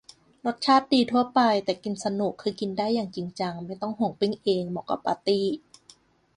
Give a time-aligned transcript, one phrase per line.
[0.45, 5.45] รสชาติดีทั่วไป แต่กินสนุก คือกินได้อย่างจริงจัง ไม่ต้องห่วงปิ้งเอง เหมาะกับปาร์ตี้